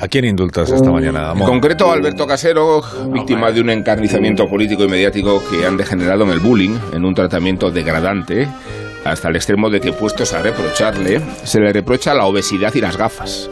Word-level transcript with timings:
¿A 0.00 0.06
quién 0.06 0.24
indultas 0.24 0.70
esta 0.70 0.92
mañana? 0.92 1.32
En 1.34 1.44
concreto, 1.44 1.90
Alberto 1.90 2.24
Casero, 2.24 2.82
víctima 3.08 3.50
de 3.50 3.60
un 3.60 3.70
encarnizamiento 3.70 4.48
político 4.48 4.84
y 4.84 4.88
mediático 4.88 5.42
que 5.50 5.66
han 5.66 5.76
degenerado 5.76 6.22
en 6.22 6.30
el 6.30 6.38
bullying, 6.38 6.78
en 6.92 7.04
un 7.04 7.16
tratamiento 7.16 7.72
degradante, 7.72 8.46
hasta 9.04 9.28
el 9.28 9.34
extremo 9.34 9.70
de 9.70 9.80
que, 9.80 9.92
puestos 9.92 10.32
a 10.34 10.40
reprocharle, 10.40 11.20
se 11.42 11.58
le 11.58 11.72
reprocha 11.72 12.14
la 12.14 12.26
obesidad 12.26 12.72
y 12.76 12.80
las 12.80 12.96
gafas. 12.96 13.50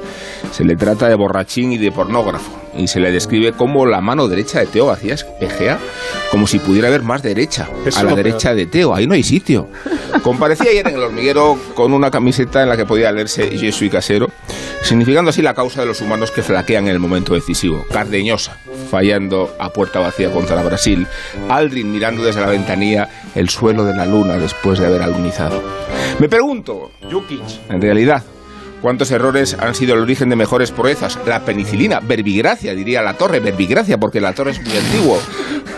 Se 0.53 0.65
le 0.65 0.77
trata 0.77 1.09
de 1.09 1.17
borrachín 1.17 1.73
y 1.73 1.79
de 1.79 1.91
pornógrafo, 1.91 2.53
y 2.77 2.87
se 2.87 3.01
le 3.01 3.11
describe 3.11 3.51
como 3.51 3.85
la 3.85 4.01
mano 4.01 4.29
derecha 4.29 4.61
de 4.61 4.67
Teo 4.67 4.93
Hacías 4.93 5.27
Egea, 5.41 5.81
como 6.31 6.47
si 6.47 6.61
pudiera 6.61 6.87
haber 6.87 7.03
más 7.03 7.25
derecha, 7.25 7.69
a 7.97 8.03
la 8.05 8.15
derecha 8.15 8.55
de 8.55 8.67
Teo. 8.67 8.95
Ahí 8.95 9.09
no 9.09 9.15
hay 9.15 9.25
sitio. 9.25 9.69
Comparecía 10.23 10.71
ayer 10.71 10.87
en 10.87 10.95
el 10.95 11.03
hormiguero 11.03 11.59
con 11.75 11.93
una 11.93 12.13
camiseta 12.13 12.63
en 12.63 12.69
la 12.69 12.77
que 12.77 12.87
podía 12.87 13.11
leerse 13.11 13.57
Yo 13.59 13.73
soy 13.73 13.91
casero 13.91 14.29
significando 14.87 15.31
así 15.31 15.43
la 15.43 15.55
causa 15.55 15.81
de 15.81 15.87
los 15.87 16.01
humanos 16.01 16.31
que 16.31 16.45
flaquean 16.45 16.85
en 16.85 16.93
el 16.93 17.01
momento 17.01 17.35
decisivo. 17.35 17.85
Cardeñosa, 17.91 18.57
fallando 18.89 19.55
a 19.59 19.71
puerta 19.71 19.99
vacía 19.99 20.31
contra 20.31 20.63
Brasil. 20.63 21.09
Aldrin 21.49 21.91
mirando 21.91 22.23
desde 22.23 22.41
la 22.41 22.47
ventanilla 22.47 23.09
el 23.35 23.49
suelo 23.49 23.85
de 23.85 23.97
la 23.97 24.07
luna 24.07 24.37
después 24.37 24.79
de 24.79 24.87
haber 24.87 25.03
alunizado. 25.03 25.61
Me 26.21 26.29
pregunto, 26.29 26.93
Jukic, 27.11 27.43
en 27.69 27.83
realidad, 27.83 28.23
¿Cuántos 28.83 29.11
errores 29.11 29.57
han 29.59 29.75
sido 29.75 29.95
el 29.95 30.01
origen 30.01 30.29
de 30.29 30.37
mejores 30.37 30.71
proezas? 30.71 31.19
La 31.27 31.41
penicilina, 31.41 31.99
verbigracia, 31.99 32.75
diría 32.75 33.03
la 33.03 33.15
torre, 33.15 33.41
verbigracia, 33.41 33.99
porque 33.99 34.21
la 34.21 34.35
torre 34.35 34.51
es 34.53 34.63
muy 34.63 34.77
antiguo. 34.77 35.19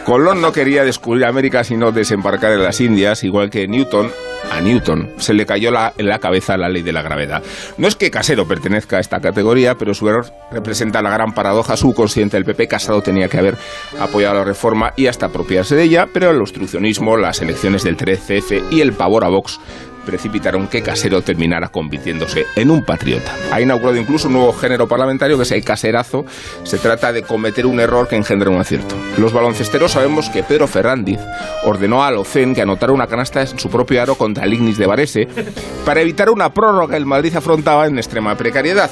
Colón 0.08 0.40
no 0.40 0.52
quería 0.52 0.84
descubrir 0.84 1.26
América 1.26 1.62
sino 1.64 1.92
desembarcar 1.92 2.52
en 2.52 2.62
las 2.62 2.80
Indias, 2.80 3.24
igual 3.24 3.50
que 3.50 3.68
Newton 3.68 4.10
a 4.50 4.62
Newton 4.62 5.10
se 5.18 5.34
le 5.34 5.44
cayó 5.44 5.68
en 5.98 6.06
la 6.06 6.18
cabeza 6.18 6.56
la 6.56 6.70
ley 6.70 6.80
de 6.80 6.94
la 6.94 7.02
gravedad. 7.02 7.42
No 7.76 7.88
es 7.88 7.94
que 7.94 8.10
Casero 8.10 8.48
pertenezca 8.48 8.96
a 8.96 9.00
esta 9.00 9.20
categoría, 9.20 9.74
pero 9.74 9.92
su 9.92 10.08
error 10.08 10.24
representa 10.50 11.02
la 11.02 11.10
gran 11.10 11.32
paradoja 11.32 11.76
subconsciente 11.76 12.38
del 12.38 12.46
PP. 12.46 12.68
Casado 12.68 13.02
tenía 13.02 13.28
que 13.28 13.36
haber 13.36 13.58
apoyado 14.00 14.36
la 14.36 14.44
reforma 14.44 14.94
y 14.96 15.08
hasta 15.08 15.26
apropiarse 15.26 15.76
de 15.76 15.82
ella, 15.82 16.06
pero 16.10 16.30
el 16.30 16.40
obstruccionismo, 16.40 17.18
las 17.18 17.42
elecciones 17.42 17.84
del 17.84 17.98
13F 17.98 18.62
y 18.70 18.80
el 18.80 18.94
pavor 18.94 19.24
a 19.24 19.28
Vox 19.28 19.60
precipitaron 20.08 20.68
que 20.68 20.82
Casero 20.82 21.20
terminara 21.20 21.68
convirtiéndose 21.68 22.46
en 22.56 22.70
un 22.70 22.82
patriota. 22.82 23.30
Ha 23.52 23.60
inaugurado 23.60 23.98
incluso 23.98 24.28
un 24.28 24.34
nuevo 24.34 24.54
género 24.54 24.88
parlamentario 24.88 25.36
que 25.36 25.42
es 25.42 25.52
el 25.52 25.62
caserazo. 25.62 26.24
Se 26.62 26.78
trata 26.78 27.12
de 27.12 27.24
cometer 27.24 27.66
un 27.66 27.78
error 27.78 28.08
que 28.08 28.16
engendra 28.16 28.48
un 28.48 28.58
acierto. 28.58 28.94
Los 29.18 29.34
baloncesteros 29.34 29.92
sabemos 29.92 30.30
que 30.30 30.42
Pedro 30.42 30.66
Ferrandiz 30.66 31.20
ordenó 31.62 32.02
a 32.02 32.10
Locen 32.10 32.54
que 32.54 32.62
anotara 32.62 32.92
una 32.92 33.06
canasta 33.06 33.42
en 33.42 33.58
su 33.58 33.68
propio 33.68 34.00
aro 34.00 34.14
contra 34.14 34.44
el 34.44 34.54
Ignis 34.54 34.78
de 34.78 34.86
Varese 34.86 35.28
para 35.84 36.00
evitar 36.00 36.30
una 36.30 36.54
prórroga 36.54 36.92
que 36.92 36.96
el 36.96 37.04
Madrid 37.04 37.36
afrontaba 37.36 37.86
en 37.86 37.98
extrema 37.98 38.34
precariedad 38.34 38.90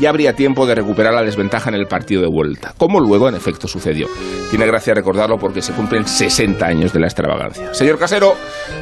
y 0.00 0.06
habría 0.06 0.34
tiempo 0.34 0.66
de 0.66 0.74
recuperar 0.74 1.14
la 1.14 1.22
desventaja 1.22 1.68
en 1.68 1.74
el 1.74 1.86
partido 1.86 2.22
de 2.22 2.28
vuelta, 2.28 2.74
como 2.76 3.00
luego 3.00 3.28
en 3.28 3.34
efecto 3.34 3.66
sucedió. 3.66 4.06
Tiene 4.50 4.66
gracia 4.66 4.94
recordarlo 4.94 5.38
porque 5.38 5.62
se 5.62 5.72
cumplen 5.72 6.06
60 6.06 6.64
años 6.64 6.92
de 6.92 7.00
la 7.00 7.06
extravagancia. 7.06 7.74
Señor 7.74 7.98
Casero, 7.98 8.34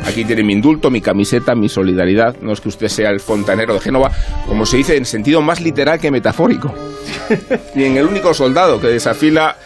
aquí 0.05 0.25
tiene 0.25 0.43
mi 0.43 0.53
indulto, 0.53 0.91
mi 0.91 1.01
camiseta, 1.01 1.55
mi 1.55 1.69
solidaridad. 1.69 2.37
No 2.41 2.53
es 2.53 2.61
que 2.61 2.69
usted 2.69 2.89
sea 2.89 3.11
el 3.11 3.21
fontanero 3.21 3.75
de 3.75 3.81
Génova, 3.81 4.11
como 4.47 4.67
se 4.67 4.77
dice 4.77 4.97
en 4.97 5.05
sentido 5.05 5.41
más 5.41 5.61
literal 5.61 5.99
que 5.99 6.11
metafórico. 6.11 6.73
y 7.75 7.85
en 7.85 7.97
el 7.97 8.07
único 8.07 8.35
soldado 8.35 8.81
que 8.81 8.89
desafila 8.89 9.57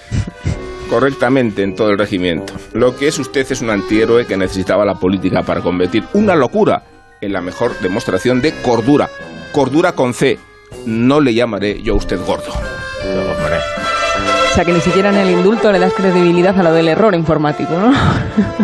correctamente 0.89 1.62
en 1.62 1.75
todo 1.75 1.91
el 1.91 1.98
regimiento. 1.98 2.53
Lo 2.73 2.97
que 2.97 3.09
es 3.09 3.19
usted 3.19 3.47
es 3.51 3.61
un 3.61 3.70
antihéroe 3.70 4.27
que 4.27 4.37
necesitaba 4.37 4.85
la 4.85 4.97
política 4.97 5.42
para 5.42 5.61
convertir 5.61 6.05
una 6.14 6.35
locura 6.35 6.83
en 7.20 7.33
la 7.33 7.41
mejor 7.41 7.79
demostración 7.81 8.41
de 8.41 8.53
cordura. 8.62 9.09
Cordura 9.53 9.92
con 9.92 10.14
C, 10.14 10.39
no 10.87 11.21
le 11.21 11.35
llamaré 11.35 11.83
yo 11.83 11.95
a 11.95 11.97
usted 11.97 12.19
gordo. 12.25 12.53
O 14.51 14.55
sea 14.55 14.65
que 14.65 14.73
ni 14.73 14.81
siquiera 14.81 15.11
en 15.11 15.17
el 15.17 15.31
indulto 15.31 15.71
le 15.71 15.79
das 15.79 15.93
credibilidad 15.93 16.59
a 16.59 16.63
lo 16.63 16.73
del 16.73 16.89
error 16.89 17.15
informático, 17.15 17.73
¿no? 17.73 17.93